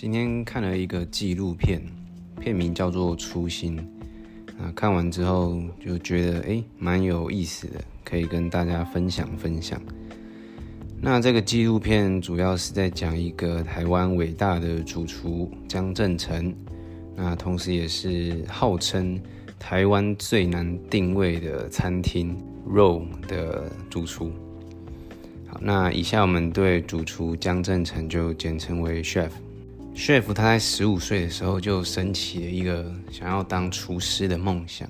[0.00, 1.82] 今天看了一个纪录片，
[2.40, 3.76] 片名叫做《初心》。
[4.62, 9.82] 啊，看完之后就觉得哎，蛮有意思的，可以跟大家分享分享。
[11.00, 16.54] 那这个纪录片主要是在讲一个台湾伟大的主厨江正成，
[17.16, 19.20] 那同时也是号称
[19.58, 24.30] 台湾最难定位的餐厅 “roll” 的主厨。
[25.48, 29.30] 好，那以下我们对主厨江正成就简称为 chef。
[29.98, 34.88] Chef 他在十五岁的时候就升起了一个想要当厨师的梦想。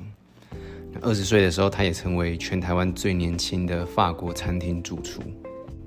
[1.01, 5.23] 二十岁的时候，他也成为全台湾最年轻的法国餐厅主厨。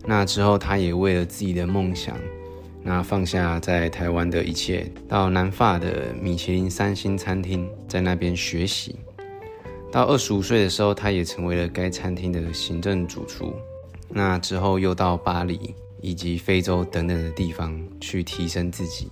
[0.06, 2.18] 那之后，他也为了自己的梦想，
[2.82, 8.96] 那放下在台湾的一切，到南法的米其林三星餐厅，在那边学习。
[9.92, 13.54] 到二十五岁的时候，他也成为了该餐厅的行政主厨。
[14.10, 15.76] 那之后又到巴黎。
[16.02, 19.10] 以及非洲等等的地方去提升自己。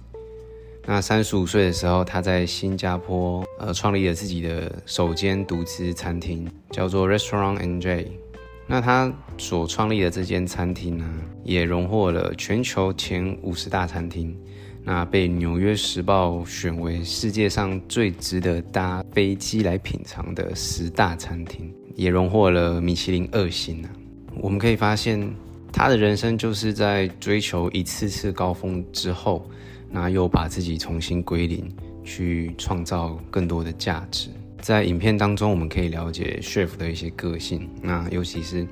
[0.85, 8.07] 那三十五岁的时候，他在新加坡呃创立了自己的首间独资餐厅，叫做 Restaurant NJ。
[8.65, 11.05] 那他所创立的这间餐厅呢，
[11.43, 14.35] 也荣获了全球前五十大餐厅，
[14.83, 23.89] 那被纽约时报选为世界上最值得搭飞机来品尝的十大餐厅，也荣获了米其林二星啊。
[24.41, 25.31] 我们可以发现。
[25.71, 29.49] 他的人生就是在追求一次次高峰之后，
[29.89, 31.67] 那又把自己重新归零，
[32.03, 34.29] 去创造更多的价值。
[34.61, 37.69] 在影片当中，我们可以了解 chef 的一些个性。
[37.81, 38.67] 那尤其是，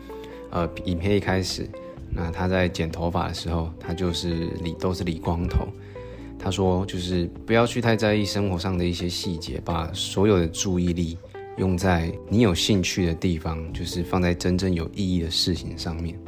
[0.50, 1.70] 呃，影片一开始，
[2.12, 5.66] 那他在剪头发的时候，他就是理都是理光头。
[6.38, 11.18] 他说，就是不要去太在意生活上的一些细节，把所有的注意力
[11.58, 16.20] 用在你有兴趣的地方，就是放在真正有意义的事情上面。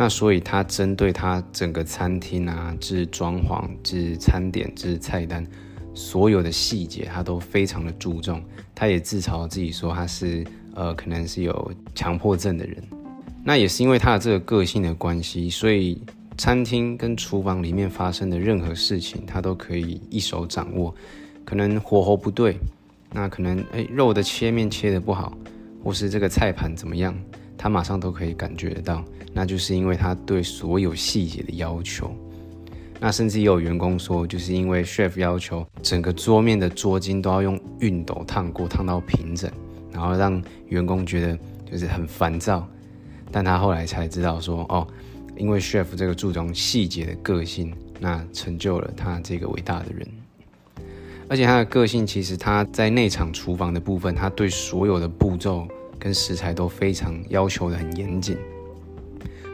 [0.00, 5.44] 那所以，他针对他整个餐厅啊，至装潢、至餐点、至菜单，
[5.92, 8.40] 所有的细节，他都非常的注重。
[8.76, 12.80] 他也自嘲自己说，他是呃，可能是有强迫症的人。
[13.42, 16.00] 那也是因为他的这个个性的关系，所以
[16.36, 20.94] 餐厅跟厨房里面发生的任何事情，他都可以一手掌握。
[21.44, 22.56] 可能火候不对，
[23.12, 25.36] 那可能哎，肉的切面切的不好，
[25.82, 27.12] 或是这个菜盘怎么样？
[27.58, 29.04] 他马上都可以感觉得到，
[29.34, 32.14] 那就是因为他对所有细节的要求。
[33.00, 39.50] 那甚至也有员工说，就是因为 chef 要求整个桌面的桌巾都要用熨斗烫过，烫到平整，
[39.92, 41.38] 然后让员工觉得
[41.70, 42.66] 就是很烦躁。
[43.30, 44.86] 但他后来才知道说，哦，
[45.36, 50.08] 因为 chef 这个注重细节的个性，那成就了他这个伟大的人。
[51.28, 55.68] 而且他的个性，其实他在内场厨房的部分，他对所有的步骤。
[55.98, 58.36] 跟食材都非常要求的很严谨，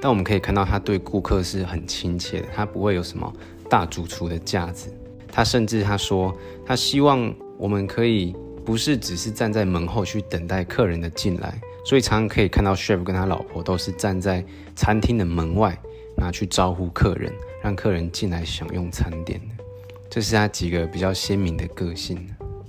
[0.01, 3.33] 但我们可以看到他对顾客是很亲切的，他不会有什么
[3.71, 4.93] 大主厨的架子，
[5.29, 8.35] 他甚至他说他希望我们可以
[8.65, 14.45] 不是只是站在门后去等待客人的进来，所以常常可以看到 chef 跟他老婆都是站在
[14.77, 15.79] 餐厅的门外，
[16.17, 17.33] 拿去招呼客人，
[17.63, 19.65] 让客人进来享用餐点的，
[20.11, 22.27] 这是他几个比较鲜明的个性。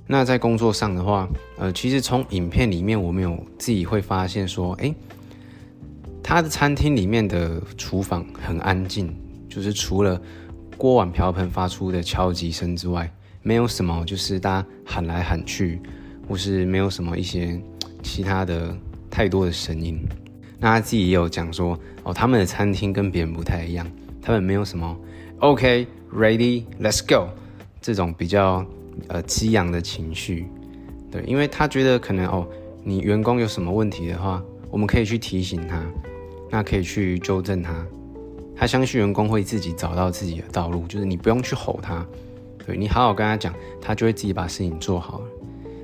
[0.07, 1.27] 那在工作上的话，
[1.57, 4.93] 呃，其实从影片里面我们有自己会发现说，哎，
[6.21, 9.11] 他的餐厅里面的厨房很安静，
[9.49, 10.21] 就是除了
[10.77, 13.11] 锅碗瓢盆发出的敲击声之外，
[13.41, 15.81] 没有什么就是大家喊来喊去，
[16.29, 17.59] 或是没有什么一些
[18.03, 18.77] 其他的
[19.09, 19.99] 太多的声音。
[20.59, 23.87] 那他自己也有讲说，哦，他们的餐厅跟别人不太一样，
[24.21, 24.95] 他们没有什么
[25.39, 27.27] OK，Ready，Let's go
[27.81, 28.63] 这种比较。
[29.07, 30.47] 呃，激昂的情绪，
[31.11, 32.47] 对，因为他觉得可能哦，
[32.83, 35.83] 你员工有什么问题的话，我们可以去提醒他，
[36.49, 37.85] 那可以去纠正他。
[38.55, 42.05] 他相信员工会自己找到自己的道路，就是你不用去吼他，
[42.65, 45.21] 对你好好跟他讲，他就会自己把事情做好。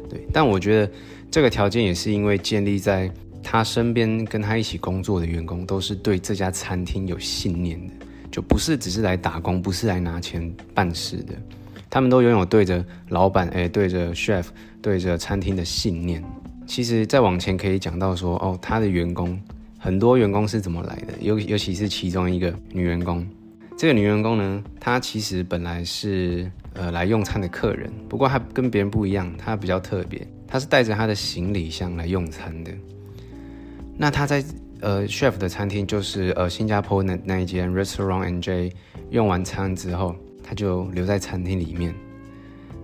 [0.09, 0.91] 对，但我觉得
[1.29, 3.11] 这个条件也是因为建立在
[3.43, 7.93] 他身边跟他一起工作的员工都是对这家餐厅有信念的，
[8.31, 11.33] 就不是只是来打工，不是来拿钱办事的。
[11.91, 14.45] 他们都拥有对着老板、哎，对着 chef、
[14.81, 16.23] 对着餐厅的信念。
[16.65, 19.37] 其实再往前可以讲到说，哦，他的员工
[19.77, 21.13] 很多员工是怎么来的？
[21.19, 23.27] 尤尤其是其中一个女员工。
[23.77, 32.71] 这个女员工呢，她其实本来是呃来用餐的客人，不过她跟别人不一样，她比较特别，她是带着她的行李箱来用餐的。
[33.97, 34.41] 那她在
[34.79, 38.71] 呃 chef 的餐厅，就是呃新加坡那那一间 Restaurant NJ
[39.09, 40.15] 用完餐之后。
[40.43, 41.93] 他就留在餐厅里面，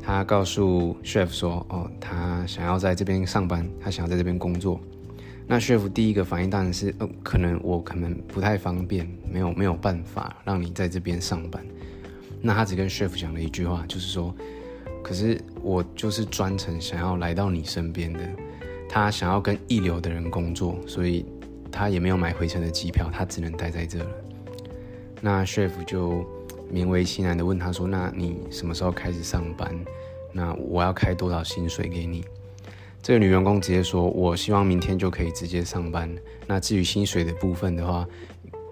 [0.01, 4.79] 他告诉 chef 说：“哦，他想要在这边上班，他想要在这边工作。”
[5.47, 11.65] 那 chef 第一个反应当然是：“呃，可能我可能不太方便，没有没有办法让你在这边上班。”
[12.41, 14.35] 那他只跟 chef 讲了一句话，就是说，
[15.01, 18.19] 可是我就是专程想要来到你身边的。
[18.89, 21.25] 他想要跟一流的人工作，所以
[21.71, 24.09] 他也没有买回程的机票，他只能待在这了。
[25.19, 26.25] 那 chef 就
[26.73, 29.73] 勉为其难的问他说：“那你什么时候开始上班？
[30.33, 32.23] 那我要开多少薪水给你？”
[33.01, 36.13] 这个女员工直接说：“我希望明天就可以直接上班。
[36.45, 38.05] 那至于薪水的部分的话，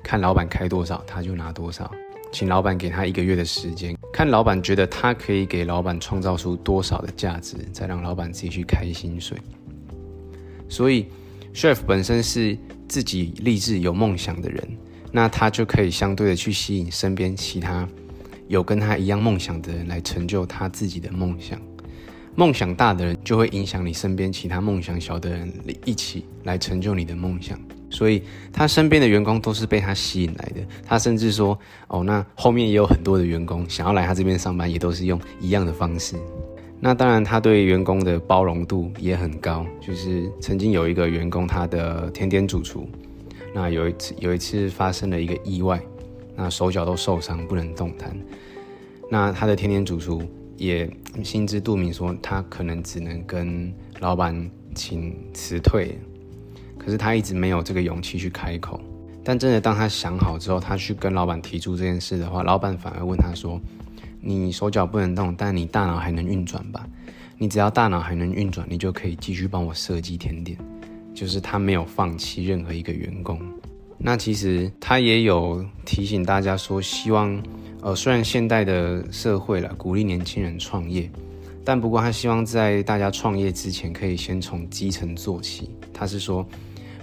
[0.03, 1.89] 看老板开多少，他就拿多少。
[2.31, 9.38] 请老板给他一个月的时间，看老板觉得他可以给老板创造出多少的价值，再让老板自己去开薪水。”
[10.68, 11.06] 所以
[11.53, 12.57] ，chef 本身是
[12.89, 14.68] 自己立志有梦想的人，
[15.15, 17.88] 那他就可以相对的去吸引身边其他
[18.50, 21.57] 有跟他一样梦想的人来成就他自己的梦想。
[22.35, 25.50] 梦想大的人就会影响你身边其他梦想小的人
[25.85, 27.57] 一起来成就你的梦想。
[27.89, 28.21] 所以，
[28.51, 30.59] 他身边的员工都是被他吸引来的。
[30.85, 31.57] 他甚至说
[31.88, 36.17] ：“哦，那后面也有很多的员工想要来他这边上班，也都是用一样的方式。”
[36.81, 39.65] 那当然，他对员工的包容度也很高。
[39.79, 42.85] 就是曾经有一个员工，他的甜点主厨，
[43.55, 45.81] 那有一次有一次发生了一个意外，
[46.35, 48.13] 那手脚都受伤，不能动弹。
[49.09, 50.21] 那他的甜点主厨
[50.57, 50.89] 也
[51.23, 55.97] 心知肚明，说他可能只能跟老板请辞退。
[56.77, 58.81] 可是他一直没有这个勇气去开口。
[59.23, 63.57] 但真的当他想好之后，他去跟老板提出这件事的话，老板反而问他说。
[64.27, 66.83] 你手脚不能动，但你大脑还能运转吧？
[67.37, 70.57] 你只要大脑还能运转，你就可以继续帮我设计甜点。
[71.15, 73.39] 就是他没有放弃任何一个员工。
[73.97, 77.41] 那其实他也有提醒大家说，希望
[77.81, 81.09] 呃，虽然现代的社会了鼓励年轻人创业，
[81.63, 85.69] 但不过他希望在大家创业之前，可以先从基层做起。
[85.94, 86.45] 他是说，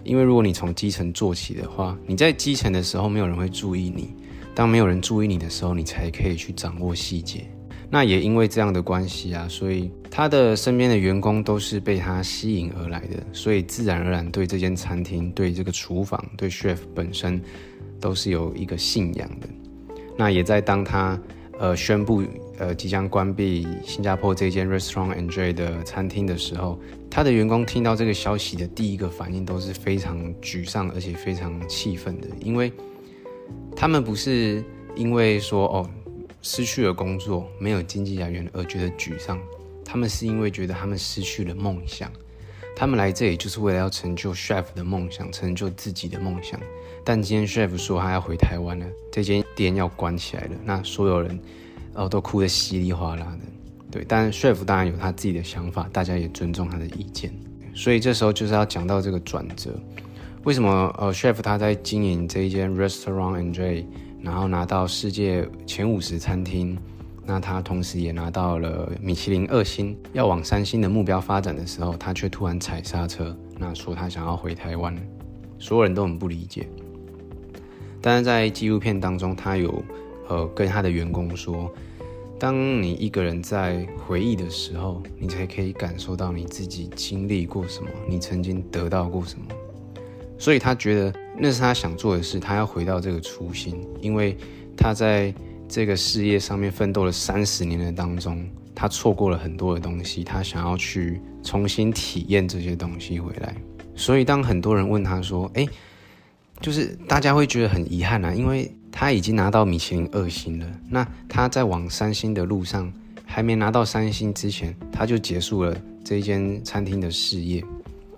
[0.05, 4.11] 因为如果你从基层做起的话，你在基层的时候，没有人会注意你。
[4.55, 7.47] 当没有人注意你的时候，你才可以去掌握细节。
[7.89, 17.41] 那也因为这样的关系啊，所以他的身边的员工都是被他吸引而来的，所以自然而然对这间餐厅、对这个厨房、对 chef 本身
[17.99, 19.49] 都是有一个信仰的。
[20.19, 21.19] 那也在当他
[21.59, 22.23] 呃宣布
[22.59, 26.79] 呃即将关闭新加坡这间 Restaurant Enjoy 的餐厅的时候，
[27.11, 32.71] 他的员工听到这个消息的第一个反应都是非常沮丧，而且非常气愤的，因为。
[33.75, 34.63] 他们不是
[34.95, 35.91] 因为说哦
[36.43, 39.39] 失去了工作没有经济来源而觉得沮丧，
[39.85, 42.11] 他们是因为觉得他们失去了梦想。
[42.75, 46.59] 他们来这里就是为了要成就 chef 的梦想，成就自己的梦想。
[47.05, 51.39] 但今天 chef 说他要回台湾了，这间店要关起来了，那所有人
[51.95, 53.47] 哦都哭得稀里哗啦的。
[53.91, 57.31] 对，但 chef 当然有他自己的想法，大家也尊重他的意见。
[57.75, 59.79] 所以这时候就是要讲到这个转折。
[60.45, 63.85] 为什么呃，chef 他在经营这一间 restaurant enjoy，
[64.23, 66.77] 然后拿到世界前五十餐厅，
[67.25, 74.97] 那他同时也拿到了米其林二星，要往三星的目标发展的时候，他却突然踩刹车，那说他想要回台湾，
[75.59, 76.67] 所有人都很不理解。
[78.01, 79.83] 但是在纪录片当中，他有
[80.29, 81.71] 呃跟他的员工说，
[82.41, 89.47] 当你一个人在回忆的时候，你才可以感受到你自己经历过什么，你曾经得到过什么。
[90.37, 94.37] 所以他觉得那是他想做的事，他要回到这个初心，因为
[94.77, 95.33] 他在
[95.73, 103.57] 这个事业上面奋斗了三十年的当中，他错过了很多的东西，他想要去重新体验这些东西回来。
[103.97, 105.67] 所以当很多人问他说：“哎，
[106.61, 112.93] 就是大家会觉得很遗憾啊，因为他已经拿到米其林二星了，那他在往三星的路上
[113.25, 115.75] 还没拿到三星之前，他就结束了
[116.05, 117.65] 这一间餐厅的事业。”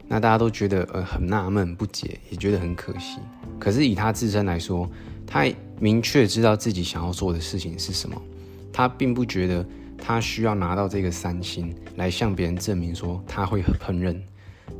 [0.08, 3.18] 那大家都觉得呃很纳闷不解，也觉得很可惜。
[3.60, 4.90] 可是以他自身来说，
[5.24, 5.46] 他
[5.80, 8.20] 明确知道自己想要做的事情是什么。
[8.72, 9.66] 他并不觉得
[9.96, 14.16] 他需要拿到这个三星来向别人证明说他会烹饪。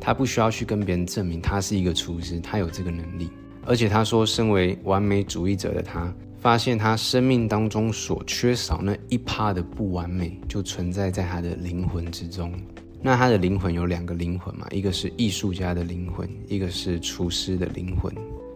[0.00, 3.30] 他不需要去跟别人证明他是一个厨师，他有这个能力。
[3.66, 12.52] 而且他说，身为完美主义者的他，发现他生命当中所缺少那一趴的不完美，就存在在他的灵魂之中。
[13.00, 18.12] 那他的灵魂有两个灵魂嘛，一个是艺术家的灵魂，一个是厨师的灵魂。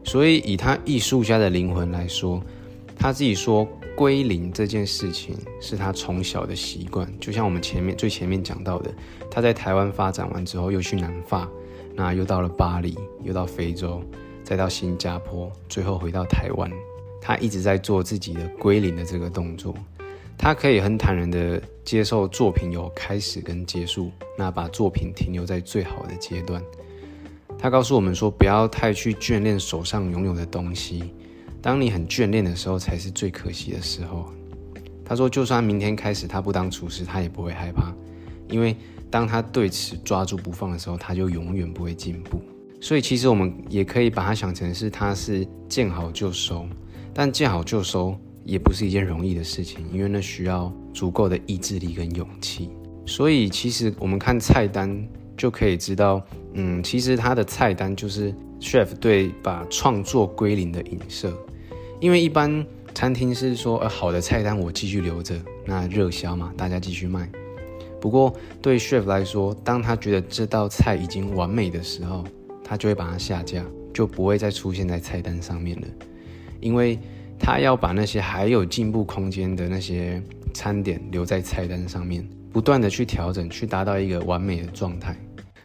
[0.09, 2.43] 所以以他艺术家的灵魂来说，
[2.99, 7.07] 他自己说归零这件事情是他从小的习惯。
[7.21, 8.91] 就像我们前面最前面讲到的，
[9.31, 11.47] 他在台湾发展完之后，又去南法，
[11.95, 14.03] 那又到了巴黎，又到非洲，
[14.43, 16.71] 再到新加坡，最后回到台湾，
[17.21, 19.75] 他一直在做自己的归零的这个动作。
[20.39, 26.63] 他可以很坦然的接受作品有开始跟结束，那把作品停留在最好的阶段。
[27.59, 31.13] 他告诉我们说，不要太去眷恋手上拥有的东西，
[31.61, 34.33] 当你很眷恋的时候，才是最可惜的时候。
[35.05, 37.93] 他说，就算明天开始他不当厨师，他也不会害怕，
[38.49, 38.77] 因为
[39.11, 42.41] 当他对此抓住不放的时候，他就永远不会进步。
[42.81, 46.69] 所以其实我们也可以把它想成是他是见好就收，
[47.13, 52.71] 但见好就收也不是一件容易的事情，因为那需要足够的意志力跟勇气。
[53.05, 54.97] 所以其实我们看菜单
[55.39, 56.21] 就可以知道，
[56.53, 61.33] 嗯，其实他的菜单就是 chef 对把创作归零的影射，
[62.01, 62.67] 因为一般。
[62.95, 67.31] 餐厅是说，呃，好的菜单我继续留着，那热销嘛，大家继续卖。
[68.01, 72.25] 不过对 chef 来说，当他觉得这道菜已经完美的时候，
[72.65, 73.65] 他就会把它下架，
[73.95, 75.87] 就不会再出现在菜单上面了。
[76.61, 76.99] 因为
[77.39, 80.21] 他要把那些还有进步空间的那些
[80.53, 85.15] 餐点留在菜单上面，不断的去调整，去达到一个完美的状态。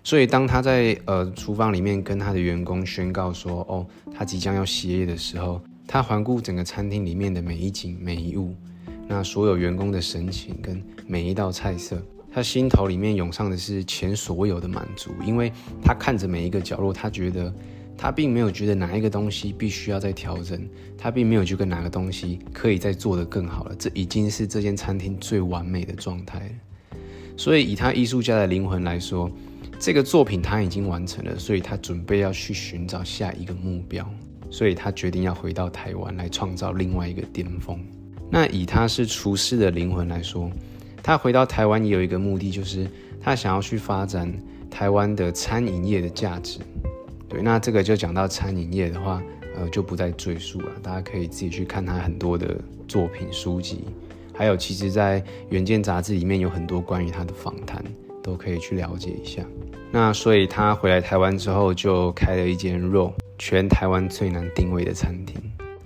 [0.03, 5.61] 所以当他在呃厨房里面跟他的员工宣告说，哦，他即将要歇业的时候。
[5.85, 8.55] 他环顾整个餐厅里面的每一景每一物，
[9.05, 15.51] 那所有员工的神情跟每一道菜色，他心头里面涌上的是前所未有的满足，因为
[15.83, 17.53] 他看着每一个角落，他觉得
[17.97, 20.65] 他并没有觉得哪一个东西必须要再调整，
[20.97, 26.95] 他并没有觉得哪个东西可以再做得更好了，这已经是这间餐厅最完美的状态了。
[27.35, 29.29] 所以以他艺术家的灵魂来说，
[29.79, 34.07] 这个作品他已经完成了，所以他准备要去寻找下一个目标。
[34.49, 37.79] 所以他决定要回到台湾来创造另外一个巅峰。
[38.29, 40.47] 那以他是厨师的灵魂来说，
[41.01, 42.87] 他回到台湾也有一个目的，就是
[43.19, 44.31] 他想要去发展
[44.69, 46.59] 台湾的餐饮业的价值。
[47.27, 49.23] 对，那这个就讲到餐饮业的话，
[49.57, 50.67] 呃，就不再赘述了。
[50.83, 52.55] 大家可以自己去看他很多的
[52.87, 53.85] 作品书籍，
[54.35, 57.83] 还有其实在《远见》杂志里面有很多关于他的访谈，
[58.23, 59.43] 都可以去了解一下。
[59.91, 63.13] 那所以他回来台湾之后，就开了一间肉。
[63.39, 65.35] 全台湾最难定位的餐厅，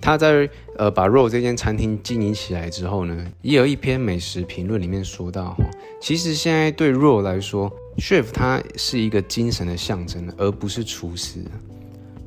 [0.00, 5.64] 他在呃把肉这间餐厅经营起来之后呢，也有一篇美食评论里面说到哈，
[6.00, 11.40] 其实现在对肉来说，Chef 他是一个精神的象征，而不是厨师。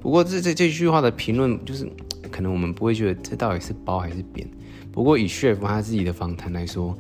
[0.02, 1.90] 不过这这这句话的评论，就是
[2.30, 4.46] 可能我们不会觉得这到底是褒还是贬。
[4.92, 6.98] 不过以 Chef 他自己的访谈来说，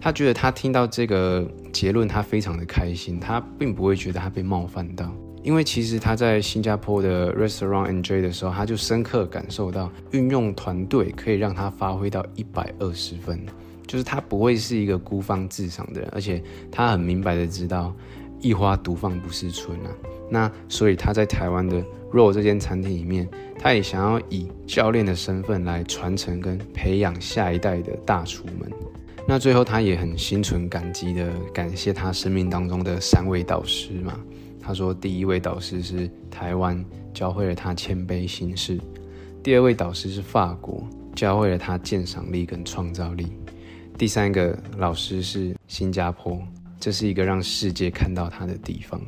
[0.00, 5.12] 他觉得他听到这个结论，他非常的开心，他并不会觉得他被冒犯到。
[5.42, 13.40] 因为其实他在新加坡的 restaurant enjoy 的时候，他就深刻感受到运用团队可以让他发挥到一百二十分，
[13.86, 17.94] 就是他不会是一个孤芳自赏的人，而且他很明白的知道
[18.40, 19.88] 一花独放不是春啊。
[20.30, 23.26] 那所以他在台湾的 roll 这间餐厅里面，
[23.58, 28.70] 他也想要以教练的身份来传承跟培养下一代的大厨们。
[29.30, 34.18] 那最后他也很心存感激的感谢他生命当中的三位导师嘛。
[34.60, 36.84] 他说：“第一位导师是台湾，
[37.14, 38.76] 教会了他谦卑行事；
[39.40, 40.84] 第二位导师是法国，
[41.14, 43.26] 教会了他鉴赏力跟创造力；
[43.96, 46.36] 第三个老师是新加坡，
[46.80, 49.00] 这是一个让世界看到他的地方。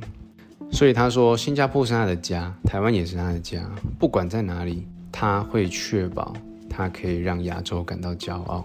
[0.71, 3.61] 所以他说，新加坡是他的家，台湾也是他的家。
[3.99, 6.33] 不管在哪里，他会确保
[6.71, 8.64] 他可以让亚洲感到骄傲。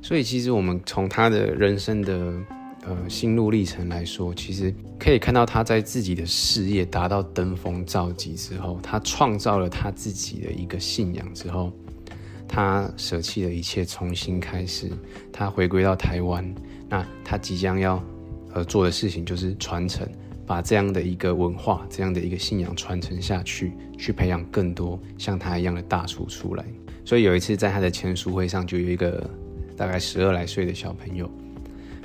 [0.00, 2.32] 所以，其实我们从他的人生的。”
[2.86, 11.70] 呃，心路历程来说，其实可以看到他在自己的事业达到登峰造极之后，他创造了他自己的一个信仰之后，
[12.46, 14.90] 他舍弃了一切，重新开始，
[15.30, 16.54] 他回归到台湾。
[16.88, 18.02] 那他即将要
[18.54, 20.08] 呃做的事情就是传承，
[20.46, 26.64] 把这样的一个文化、这样的一个信仰传承下去，去培养更多像他一样的大厨出来。
[27.04, 29.28] 所以有一次在他的签书会上，就有一个
[29.78, 31.30] 大概十二来岁的小朋友。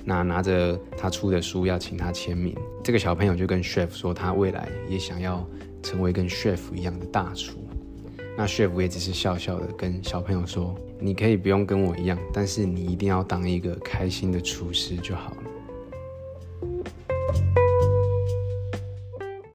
[0.06, 5.46] 那拿着他出的书要请他签名，这个小朋友就跟 chef 说，他未来也想要
[5.82, 7.58] 成为跟 chef 一样的大厨。
[8.38, 15.43] 那 chef 也只是笑笑的跟小朋友说，你可以不用跟我一样，但是你一定要当一个开心的厨师就好了。